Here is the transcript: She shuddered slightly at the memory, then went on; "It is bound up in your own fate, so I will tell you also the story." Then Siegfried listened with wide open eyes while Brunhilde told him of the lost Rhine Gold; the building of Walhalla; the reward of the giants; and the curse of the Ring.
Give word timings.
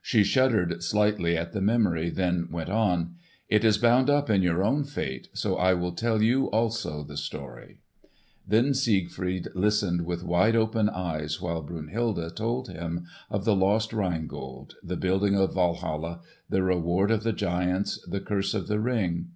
She 0.00 0.22
shuddered 0.22 0.84
slightly 0.84 1.36
at 1.36 1.50
the 1.50 1.60
memory, 1.60 2.08
then 2.08 2.46
went 2.48 2.68
on; 2.70 3.16
"It 3.48 3.64
is 3.64 3.76
bound 3.76 4.08
up 4.08 4.30
in 4.30 4.40
your 4.40 4.62
own 4.62 4.84
fate, 4.84 5.26
so 5.32 5.56
I 5.56 5.74
will 5.74 5.90
tell 5.90 6.22
you 6.22 6.48
also 6.52 7.02
the 7.02 7.16
story." 7.16 7.80
Then 8.46 8.72
Siegfried 8.72 9.48
listened 9.52 10.06
with 10.06 10.22
wide 10.22 10.54
open 10.54 10.88
eyes 10.88 11.42
while 11.42 11.60
Brunhilde 11.62 12.36
told 12.36 12.68
him 12.68 13.06
of 13.28 13.44
the 13.44 13.56
lost 13.56 13.92
Rhine 13.92 14.28
Gold; 14.28 14.76
the 14.80 14.96
building 14.96 15.34
of 15.34 15.56
Walhalla; 15.56 16.20
the 16.48 16.62
reward 16.62 17.10
of 17.10 17.24
the 17.24 17.32
giants; 17.32 18.00
and 18.04 18.12
the 18.12 18.20
curse 18.20 18.54
of 18.54 18.68
the 18.68 18.78
Ring. 18.78 19.30